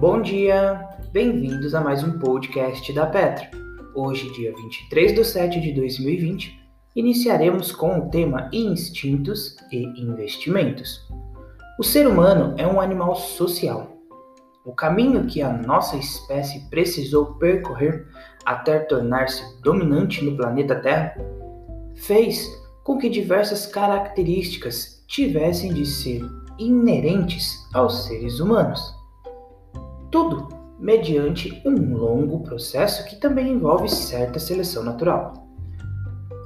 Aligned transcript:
Bom 0.00 0.22
dia, 0.22 0.88
bem-vindos 1.12 1.74
a 1.74 1.80
mais 1.82 2.02
um 2.02 2.18
podcast 2.18 2.90
da 2.90 3.04
Petra. 3.04 3.50
Hoje, 3.94 4.32
dia 4.32 4.50
23 4.50 5.14
de 5.14 5.22
7 5.22 5.60
de 5.60 5.72
2020, 5.74 6.58
iniciaremos 6.96 7.70
com 7.70 7.98
o 7.98 8.08
tema 8.08 8.48
Instintos 8.50 9.58
e 9.70 9.82
Investimentos. 10.00 11.06
O 11.78 11.84
ser 11.84 12.06
humano 12.06 12.54
é 12.56 12.66
um 12.66 12.80
animal 12.80 13.14
social. 13.14 13.94
O 14.64 14.72
caminho 14.72 15.26
que 15.26 15.42
a 15.42 15.52
nossa 15.52 15.98
espécie 15.98 16.70
precisou 16.70 17.34
percorrer 17.34 18.08
até 18.46 18.78
tornar-se 18.78 19.60
dominante 19.60 20.24
no 20.24 20.34
planeta 20.34 20.76
Terra 20.76 21.14
fez 21.94 22.48
com 22.84 22.96
que 22.96 23.10
diversas 23.10 23.66
características 23.66 25.04
tivessem 25.06 25.74
de 25.74 25.84
ser 25.84 26.22
inerentes 26.58 27.68
aos 27.74 28.06
seres 28.06 28.40
humanos. 28.40 28.98
Tudo 30.10 30.48
mediante 30.78 31.62
um 31.64 31.94
longo 31.94 32.40
processo 32.40 33.04
que 33.04 33.16
também 33.16 33.52
envolve 33.52 33.88
certa 33.88 34.38
seleção 34.38 34.82
natural. 34.82 35.46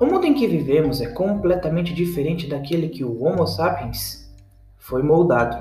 O 0.01 0.07
mundo 0.07 0.27
em 0.27 0.35
que 0.35 0.47
vivemos 0.47 1.01
é 1.01 1.07
completamente 1.07 1.95
diferente 1.95 2.49
daquele 2.49 2.89
que 2.89 3.05
o 3.05 3.23
Homo 3.23 3.47
sapiens 3.47 4.31
foi 4.77 5.03
moldado. 5.03 5.57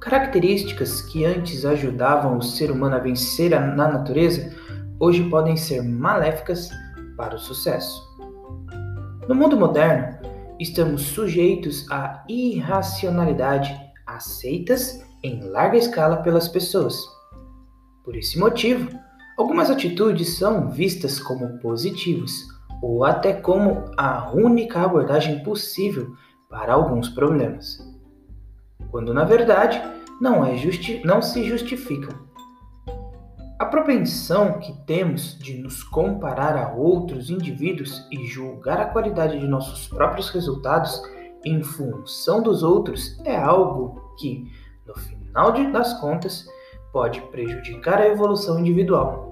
Características 0.00 1.02
que 1.02 1.24
antes 1.24 1.66
ajudavam 1.66 2.38
o 2.38 2.42
ser 2.42 2.70
humano 2.70 2.94
a 2.94 3.00
vencer 3.00 3.50
na 3.50 3.88
natureza 3.88 4.50
hoje 4.98 5.28
podem 5.28 5.56
ser 5.56 5.82
maléficas 5.82 6.70
para 7.16 7.34
o 7.34 7.38
sucesso. 7.38 8.08
No 9.28 9.34
mundo 9.34 9.58
moderno, 9.58 10.16
estamos 10.58 11.02
sujeitos 11.02 11.86
à 11.90 12.24
irracionalidade 12.28 13.78
aceitas 14.06 15.06
em 15.22 15.42
larga 15.48 15.76
escala 15.76 16.18
pelas 16.18 16.48
pessoas. 16.48 16.98
Por 18.04 18.16
esse 18.16 18.38
motivo, 18.38 18.88
algumas 19.36 19.70
atitudes 19.70 20.38
são 20.38 20.70
vistas 20.70 21.18
como 21.18 21.58
positivas 21.58 22.46
ou 22.82 23.04
até 23.04 23.32
como 23.32 23.84
a 23.96 24.30
única 24.30 24.80
abordagem 24.80 25.42
possível 25.42 26.14
para 26.48 26.72
alguns 26.72 27.08
problemas, 27.08 27.78
quando 28.90 29.12
na 29.12 29.24
verdade 29.24 29.82
não, 30.20 30.44
é 30.44 30.56
justi 30.56 31.02
não 31.04 31.20
se 31.20 31.44
justificam. 31.44 32.28
A 33.58 33.66
propensão 33.66 34.60
que 34.60 34.72
temos 34.86 35.36
de 35.38 35.58
nos 35.58 35.82
comparar 35.82 36.56
a 36.56 36.74
outros 36.74 37.28
indivíduos 37.28 38.06
e 38.10 38.24
julgar 38.26 38.80
a 38.80 38.86
qualidade 38.86 39.38
de 39.38 39.48
nossos 39.48 39.88
próprios 39.88 40.30
resultados 40.30 41.02
em 41.44 41.62
função 41.62 42.40
dos 42.40 42.62
outros 42.62 43.18
é 43.24 43.36
algo 43.36 44.14
que, 44.18 44.48
no 44.88 44.94
final 44.94 45.52
das 45.70 46.00
contas, 46.00 46.48
pode 46.92 47.20
prejudicar 47.30 48.00
a 48.00 48.08
evolução 48.08 48.58
individual. 48.58 49.28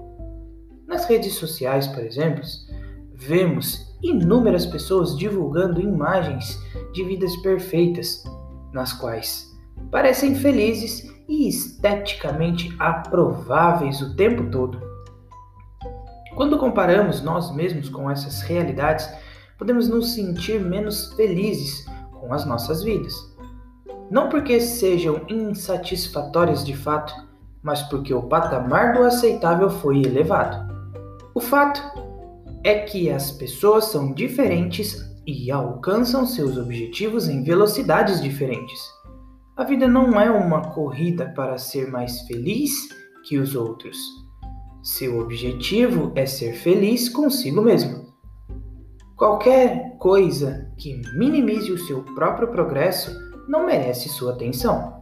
Nas 0.87 1.05
redes 1.05 1.33
sociais, 1.33 1.87
por 1.87 2.03
exemplo, 2.03 2.43
vemos 3.13 3.97
inúmeras 4.01 4.65
pessoas 4.65 5.17
divulgando 5.17 5.81
imagens 5.81 6.57
de 6.93 7.03
vidas 7.03 7.35
perfeitas, 7.37 8.23
nas 8.71 8.93
quais 8.93 9.47
parecem 9.91 10.35
felizes 10.35 11.11
e 11.27 11.47
esteticamente 11.49 12.73
aprováveis 12.79 14.01
o 14.01 14.15
tempo 14.15 14.49
todo. 14.49 14.79
Quando 16.35 16.57
comparamos 16.57 17.21
nós 17.21 17.53
mesmos 17.53 17.89
com 17.89 18.09
essas 18.09 18.41
realidades, 18.41 19.09
podemos 19.57 19.89
nos 19.89 20.13
sentir 20.13 20.61
menos 20.61 21.11
felizes 21.13 21.85
com 22.11 22.31
as 22.31 22.45
nossas 22.45 22.83
vidas. 22.83 23.36
Não 24.09 24.29
porque 24.29 24.59
sejam 24.59 25.21
insatisfatórias 25.27 26.65
de 26.65 26.75
fato, 26.75 27.13
mas 27.61 27.81
porque 27.83 28.13
o 28.13 28.23
patamar 28.23 28.93
do 28.93 29.03
aceitável 29.03 29.69
foi 29.69 30.01
elevado. 30.01 30.65
O 31.35 31.39
fato 31.39 31.81
é 32.63 32.79
que 32.79 33.09
as 33.09 33.31
pessoas 33.31 33.85
são 33.85 34.13
diferentes 34.13 35.05
e 35.25 35.51
alcançam 35.51 36.25
seus 36.25 36.57
objetivos 36.57 37.27
em 37.27 37.43
velocidades 37.43 38.21
diferentes. 38.21 38.79
A 39.57 39.63
vida 39.63 39.87
não 39.87 40.19
é 40.19 40.31
uma 40.31 40.61
corrida 40.73 41.33
para 41.35 41.57
ser 41.57 41.91
mais 41.91 42.21
feliz 42.21 42.87
que 43.27 43.37
os 43.37 43.55
outros. 43.55 43.97
Seu 44.81 45.19
objetivo 45.19 46.13
é 46.15 46.25
ser 46.25 46.53
feliz 46.53 47.09
consigo 47.09 47.61
mesmo. 47.61 48.07
Qualquer 49.17 49.97
coisa 49.97 50.71
que 50.77 51.01
minimize 51.17 51.71
o 51.71 51.77
seu 51.77 52.03
próprio 52.13 52.47
progresso 52.49 53.11
não 53.47 53.65
merece 53.65 54.09
sua 54.09 54.33
atenção. 54.33 54.97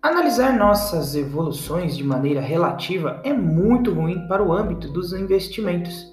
Analisar 0.00 0.56
nossas 0.56 1.16
evoluções 1.16 1.96
de 1.96 2.04
maneira 2.04 2.40
relativa 2.40 3.20
é 3.24 3.32
muito 3.32 3.92
ruim 3.92 4.28
para 4.28 4.42
o 4.42 4.52
âmbito 4.52 4.88
dos 4.88 5.12
investimentos. 5.12 6.12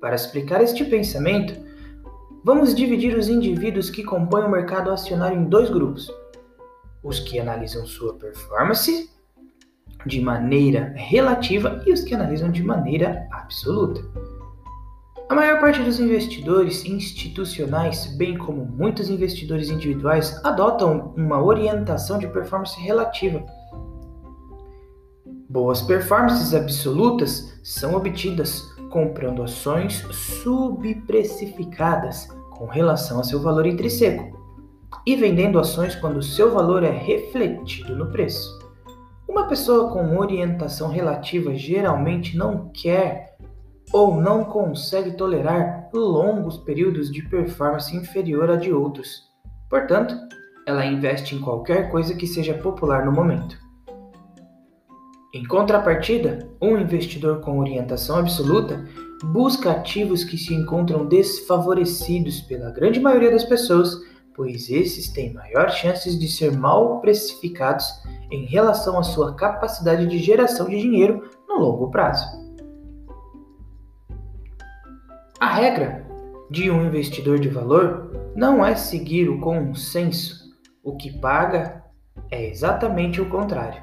Para 0.00 0.14
explicar 0.14 0.62
este 0.62 0.82
pensamento, 0.84 1.54
vamos 2.42 2.74
dividir 2.74 3.14
os 3.16 3.28
indivíduos 3.28 3.90
que 3.90 4.02
compõem 4.02 4.44
o 4.44 4.50
mercado 4.50 4.90
acionário 4.90 5.38
em 5.38 5.44
dois 5.44 5.68
grupos: 5.68 6.10
os 7.02 7.20
que 7.20 7.38
analisam 7.38 7.84
sua 7.84 8.14
performance 8.14 9.10
de 10.06 10.20
maneira 10.20 10.92
relativa 10.96 11.82
e 11.86 11.92
os 11.92 12.02
que 12.02 12.14
analisam 12.14 12.50
de 12.50 12.62
maneira 12.62 13.28
absoluta. 13.30 14.00
A 15.26 15.34
maior 15.34 15.58
parte 15.58 15.82
dos 15.82 15.98
investidores 15.98 16.84
institucionais, 16.84 18.14
bem 18.16 18.36
como 18.36 18.66
muitos 18.66 19.08
investidores 19.08 19.70
individuais, 19.70 20.38
adotam 20.44 21.14
uma 21.16 21.42
orientação 21.42 22.18
de 22.18 22.28
performance 22.28 22.78
relativa. 22.78 23.42
Boas 25.48 25.80
performances 25.80 26.52
absolutas 26.52 27.58
são 27.62 27.94
obtidas 27.94 28.60
comprando 28.90 29.42
ações 29.42 30.04
subprecificadas 30.10 32.28
com 32.50 32.66
relação 32.66 33.18
a 33.18 33.24
seu 33.24 33.40
valor 33.40 33.64
intrínseco 33.66 34.38
e 35.06 35.16
vendendo 35.16 35.58
ações 35.58 35.94
quando 35.94 36.22
seu 36.22 36.52
valor 36.52 36.82
é 36.82 36.90
refletido 36.90 37.96
no 37.96 38.10
preço. 38.10 38.62
Uma 39.26 39.48
pessoa 39.48 39.90
com 39.90 40.18
orientação 40.18 40.90
relativa 40.90 41.54
geralmente 41.54 42.36
não 42.36 42.68
quer 42.74 43.38
ou 43.94 44.20
não 44.20 44.42
consegue 44.42 45.12
tolerar 45.12 45.88
longos 45.94 46.58
períodos 46.58 47.12
de 47.12 47.22
performance 47.28 47.96
inferior 47.96 48.50
a 48.50 48.56
de 48.56 48.72
outros. 48.72 49.22
Portanto, 49.70 50.16
ela 50.66 50.84
investe 50.84 51.36
em 51.36 51.40
qualquer 51.40 51.92
coisa 51.92 52.12
que 52.12 52.26
seja 52.26 52.54
popular 52.54 53.06
no 53.06 53.12
momento. 53.12 53.56
Em 55.32 55.44
contrapartida, 55.44 56.50
um 56.60 56.76
investidor 56.76 57.40
com 57.40 57.60
orientação 57.60 58.16
absoluta 58.16 58.84
busca 59.26 59.70
ativos 59.70 60.24
que 60.24 60.36
se 60.36 60.52
encontram 60.52 61.06
desfavorecidos 61.06 62.40
pela 62.40 62.72
grande 62.72 62.98
maioria 62.98 63.30
das 63.30 63.44
pessoas, 63.44 63.96
pois 64.34 64.68
esses 64.70 65.12
têm 65.12 65.32
maior 65.32 65.70
chances 65.70 66.18
de 66.18 66.26
ser 66.26 66.50
mal 66.50 67.00
precificados 67.00 67.86
em 68.32 68.44
relação 68.46 68.98
à 68.98 69.04
sua 69.04 69.36
capacidade 69.36 70.04
de 70.08 70.18
geração 70.18 70.68
de 70.68 70.80
dinheiro 70.80 71.30
no 71.48 71.60
longo 71.60 71.92
prazo. 71.92 72.43
A 75.40 75.52
regra 75.52 76.06
de 76.48 76.70
um 76.70 76.86
investidor 76.86 77.40
de 77.40 77.48
valor 77.48 78.32
não 78.36 78.64
é 78.64 78.76
seguir 78.76 79.28
o 79.28 79.40
consenso. 79.40 80.44
O 80.82 80.96
que 80.96 81.18
paga 81.18 81.82
é 82.30 82.48
exatamente 82.48 83.20
o 83.20 83.28
contrário. 83.28 83.82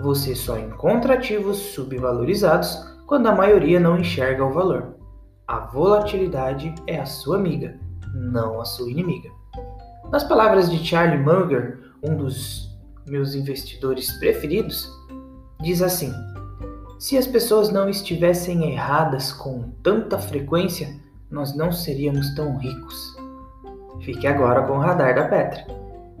Você 0.00 0.34
só 0.34 0.58
encontra 0.58 1.14
ativos 1.14 1.58
subvalorizados 1.58 2.78
quando 3.06 3.26
a 3.26 3.34
maioria 3.34 3.80
não 3.80 3.98
enxerga 3.98 4.44
o 4.44 4.52
valor. 4.52 4.96
A 5.46 5.60
volatilidade 5.66 6.72
é 6.86 7.00
a 7.00 7.06
sua 7.06 7.36
amiga, 7.36 7.78
não 8.14 8.60
a 8.60 8.64
sua 8.64 8.90
inimiga. 8.90 9.30
Nas 10.10 10.24
palavras 10.24 10.70
de 10.70 10.78
Charlie 10.78 11.18
Munger, 11.18 11.80
um 12.02 12.16
dos 12.16 12.70
meus 13.06 13.34
investidores 13.34 14.12
preferidos, 14.18 14.88
diz 15.60 15.82
assim: 15.82 16.12
se 17.02 17.18
as 17.18 17.26
pessoas 17.26 17.68
não 17.68 17.88
estivessem 17.88 18.70
erradas 18.70 19.32
com 19.32 19.72
tanta 19.82 20.16
frequência, 20.20 21.00
nós 21.28 21.52
não 21.52 21.72
seríamos 21.72 22.32
tão 22.36 22.56
ricos. 22.56 23.16
Fique 24.02 24.24
agora 24.24 24.62
com 24.62 24.74
o 24.74 24.78
radar 24.78 25.12
da 25.12 25.26
Petra 25.26 25.66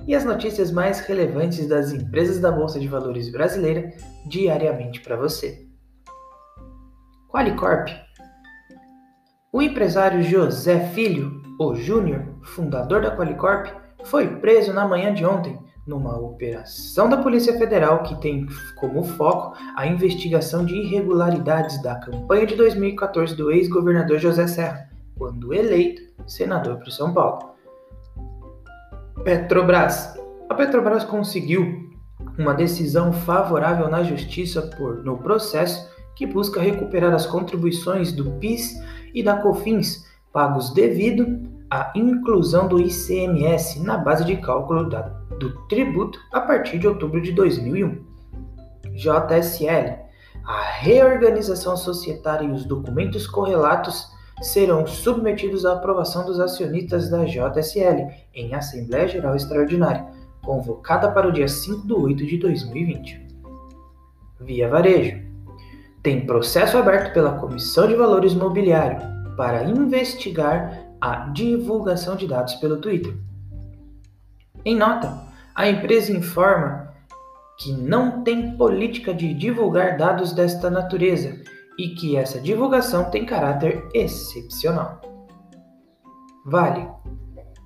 e 0.08 0.12
as 0.12 0.24
notícias 0.24 0.72
mais 0.72 0.98
relevantes 0.98 1.68
das 1.68 1.92
empresas 1.92 2.40
da 2.40 2.50
Bolsa 2.50 2.80
de 2.80 2.88
Valores 2.88 3.30
brasileira 3.30 3.92
diariamente 4.26 5.00
para 5.00 5.14
você. 5.14 5.64
Qualicorp. 7.28 7.88
O 9.52 9.62
empresário 9.62 10.20
José 10.20 10.88
Filho, 10.88 11.44
o 11.60 11.76
Júnior, 11.76 12.24
fundador 12.42 13.02
da 13.02 13.16
Qualicorp, 13.16 13.68
foi 14.02 14.26
preso 14.40 14.72
na 14.72 14.84
manhã 14.84 15.14
de 15.14 15.24
ontem 15.24 15.56
numa 15.86 16.16
operação 16.16 17.08
da 17.08 17.16
Polícia 17.16 17.58
Federal 17.58 18.02
que 18.02 18.20
tem 18.20 18.46
como 18.76 19.02
foco 19.02 19.56
a 19.76 19.86
investigação 19.86 20.64
de 20.64 20.74
irregularidades 20.74 21.82
da 21.82 21.96
campanha 21.96 22.46
de 22.46 22.54
2014 22.54 23.34
do 23.34 23.50
ex-governador 23.50 24.18
José 24.18 24.46
Serra, 24.46 24.88
quando 25.16 25.52
eleito 25.52 26.02
senador 26.26 26.76
para 26.76 26.90
São 26.90 27.12
Paulo. 27.12 27.52
Petrobras. 29.24 30.18
A 30.48 30.54
Petrobras 30.54 31.04
conseguiu 31.04 31.90
uma 32.38 32.54
decisão 32.54 33.12
favorável 33.12 33.88
na 33.88 34.02
justiça 34.02 34.62
por 34.62 35.04
no 35.04 35.18
processo 35.18 35.90
que 36.14 36.26
busca 36.26 36.60
recuperar 36.60 37.12
as 37.12 37.26
contribuições 37.26 38.12
do 38.12 38.32
PIS 38.32 38.80
e 39.14 39.22
da 39.22 39.36
COFINS 39.36 40.06
pagos 40.32 40.72
devido 40.72 41.50
à 41.70 41.92
inclusão 41.94 42.68
do 42.68 42.80
ICMS 42.80 43.80
na 43.80 43.96
base 43.96 44.24
de 44.24 44.36
cálculo 44.36 44.88
da, 44.88 45.02
do 45.42 45.50
tributo 45.66 46.20
a 46.30 46.40
partir 46.40 46.78
de 46.78 46.86
outubro 46.86 47.20
de 47.20 47.32
2001. 47.32 48.04
JSL. 48.94 50.00
A 50.44 50.62
reorganização 50.62 51.76
societária 51.76 52.46
e 52.46 52.50
os 52.50 52.64
documentos 52.64 53.26
correlatos 53.26 54.08
serão 54.40 54.86
submetidos 54.86 55.64
à 55.64 55.72
aprovação 55.72 56.24
dos 56.24 56.40
acionistas 56.40 57.08
da 57.08 57.24
JSL 57.24 58.08
em 58.34 58.54
Assembleia 58.54 59.06
Geral 59.06 59.36
Extraordinária, 59.36 60.06
convocada 60.42 61.10
para 61.10 61.28
o 61.28 61.32
dia 61.32 61.48
5 61.48 61.86
de 61.86 61.92
8 61.92 62.26
de 62.26 62.38
2020. 62.38 63.26
Via 64.40 64.68
Varejo. 64.68 65.22
Tem 66.02 66.26
processo 66.26 66.76
aberto 66.76 67.14
pela 67.14 67.38
Comissão 67.38 67.86
de 67.86 67.94
Valores 67.94 68.34
Mobiliário 68.34 69.00
para 69.36 69.64
investigar 69.64 70.88
a 71.00 71.28
divulgação 71.30 72.16
de 72.16 72.26
dados 72.26 72.54
pelo 72.56 72.78
Twitter. 72.78 73.14
Em 74.64 74.76
nota, 74.76 75.31
a 75.54 75.68
empresa 75.68 76.12
informa 76.12 76.92
que 77.58 77.72
não 77.72 78.22
tem 78.22 78.56
política 78.56 79.12
de 79.12 79.34
divulgar 79.34 79.96
dados 79.96 80.32
desta 80.32 80.70
natureza 80.70 81.40
e 81.78 81.90
que 81.90 82.16
essa 82.16 82.40
divulgação 82.40 83.10
tem 83.10 83.24
caráter 83.24 83.86
excepcional. 83.94 85.00
Vale. 86.44 86.88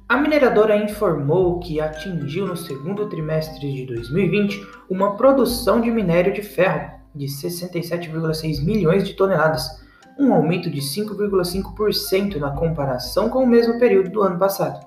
A 0.09 0.17
mineradora 0.17 0.77
informou 0.77 1.59
que 1.59 1.81
atingiu 1.81 2.47
no 2.47 2.57
segundo 2.57 3.09
trimestre 3.09 3.73
de 3.73 3.87
2020 3.87 4.67
uma 4.89 5.17
produção 5.17 5.81
de 5.81 5.91
minério 5.91 6.33
de 6.33 6.43
ferro 6.43 6.97
de 7.15 7.27
67,6 7.27 8.63
milhões 8.65 9.05
de 9.05 9.15
toneladas, 9.15 9.85
um 10.19 10.33
aumento 10.33 10.71
de 10.71 10.81
5,5% 10.81 12.37
na 12.37 12.51
comparação 12.51 13.29
com 13.29 13.43
o 13.43 13.47
mesmo 13.47 13.79
período 13.79 14.11
do 14.11 14.23
ano 14.23 14.39
passado, 14.39 14.87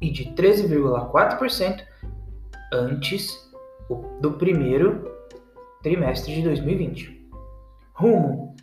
e 0.00 0.10
de 0.10 0.24
13,4% 0.34 1.82
antes 2.72 3.50
do 4.20 4.32
primeiro 4.32 5.10
trimestre 5.82 6.34
de 6.34 6.42
2020. 6.42 7.28
Rumo. 7.94 8.54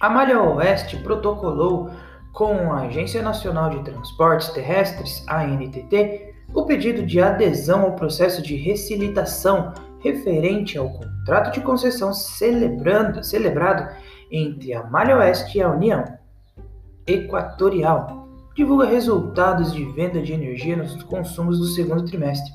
A 0.00 0.08
Malha 0.08 0.42
Oeste 0.42 0.96
protocolou 0.98 1.90
com 2.32 2.72
a 2.72 2.82
Agência 2.82 3.22
Nacional 3.22 3.70
de 3.70 3.82
Transportes 3.84 4.48
Terrestres, 4.48 5.24
ANTT, 5.28 6.34
o 6.52 6.64
pedido 6.64 7.06
de 7.06 7.20
adesão 7.20 7.82
ao 7.82 7.96
processo 7.96 8.42
de 8.42 8.56
recilitação 8.56 9.72
referente 10.00 10.76
ao 10.76 10.90
contrato 10.90 11.52
de 11.52 11.60
concessão 11.60 12.12
celebrado 12.12 13.88
entre 14.30 14.74
a 14.74 14.82
Malha 14.84 15.16
Oeste 15.16 15.58
e 15.58 15.62
a 15.62 15.70
União 15.70 16.04
Equatorial. 17.06 18.28
Divulga 18.54 18.86
resultados 18.86 19.72
de 19.72 19.84
venda 19.92 20.20
de 20.20 20.32
energia 20.32 20.76
nos 20.76 21.02
consumos 21.04 21.58
do 21.58 21.66
segundo 21.66 22.04
trimestre. 22.04 22.52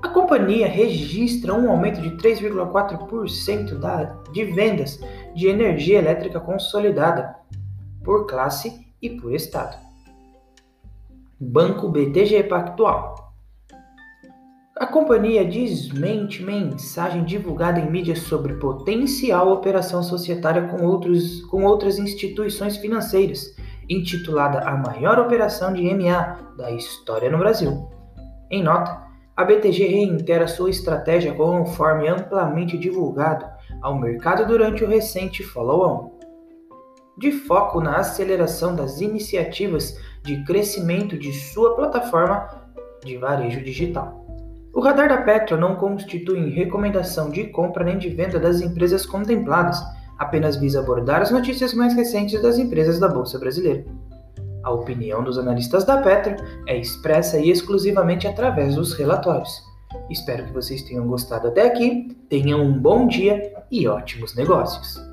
A 0.00 0.08
companhia 0.08 0.68
registra 0.68 1.52
um 1.52 1.68
aumento 1.70 2.00
de 2.00 2.10
3,4% 2.10 4.32
de 4.32 4.44
vendas 4.44 5.00
de 5.34 5.48
energia 5.48 5.98
elétrica 5.98 6.38
consolidada 6.38 7.34
por 8.04 8.26
classe 8.26 8.86
e 9.02 9.10
por 9.10 9.34
estado. 9.34 9.76
Banco 11.40 11.88
BTG 11.88 12.44
Pactual. 12.44 13.34
A 14.76 14.86
companhia 14.86 15.44
desmente 15.44 16.44
mensagem 16.44 17.24
divulgada 17.24 17.80
em 17.80 17.90
mídias 17.90 18.20
sobre 18.20 18.54
potencial 18.54 19.50
operação 19.50 20.04
societária 20.04 20.68
com, 20.68 20.86
outros, 20.86 21.42
com 21.46 21.64
outras 21.64 21.98
instituições 21.98 22.76
financeiras, 22.76 23.56
intitulada 23.88 24.60
A 24.60 24.76
Maior 24.76 25.18
Operação 25.18 25.72
de 25.72 25.92
MA 25.92 26.38
da 26.56 26.70
História 26.70 27.28
no 27.28 27.38
Brasil. 27.38 27.88
Em 28.48 28.62
nota, 28.62 29.07
a 29.38 29.44
BTG 29.44 29.86
reitera 29.86 30.48
sua 30.48 30.68
estratégia 30.68 31.32
conforme 31.32 32.08
amplamente 32.08 32.76
divulgado 32.76 33.46
ao 33.80 33.96
mercado 33.96 34.44
durante 34.44 34.82
o 34.82 34.88
recente 34.88 35.44
follow-on, 35.44 36.10
de 37.16 37.30
foco 37.30 37.80
na 37.80 37.98
aceleração 37.98 38.74
das 38.74 39.00
iniciativas 39.00 39.96
de 40.24 40.42
crescimento 40.42 41.16
de 41.16 41.32
sua 41.32 41.76
plataforma 41.76 42.48
de 43.04 43.16
varejo 43.16 43.62
digital. 43.62 44.26
O 44.74 44.80
radar 44.80 45.08
da 45.08 45.18
Petro 45.18 45.56
não 45.56 45.76
constitui 45.76 46.50
recomendação 46.50 47.30
de 47.30 47.44
compra 47.44 47.84
nem 47.84 47.96
de 47.96 48.08
venda 48.08 48.40
das 48.40 48.60
empresas 48.60 49.06
contempladas, 49.06 49.80
apenas 50.18 50.56
visa 50.56 50.80
abordar 50.80 51.22
as 51.22 51.30
notícias 51.30 51.72
mais 51.72 51.94
recentes 51.94 52.42
das 52.42 52.58
empresas 52.58 52.98
da 52.98 53.06
Bolsa 53.06 53.38
Brasileira. 53.38 53.84
A 54.68 54.70
opinião 54.70 55.24
dos 55.24 55.38
analistas 55.38 55.86
da 55.86 55.96
Petro 56.02 56.36
é 56.66 56.76
expressa 56.76 57.38
exclusivamente 57.38 58.28
através 58.28 58.74
dos 58.74 58.92
relatórios. 58.92 59.62
Espero 60.10 60.44
que 60.44 60.52
vocês 60.52 60.82
tenham 60.82 61.08
gostado 61.08 61.48
até 61.48 61.62
aqui, 61.62 62.14
tenham 62.28 62.60
um 62.60 62.78
bom 62.78 63.06
dia 63.06 63.50
e 63.70 63.88
ótimos 63.88 64.36
negócios! 64.36 65.07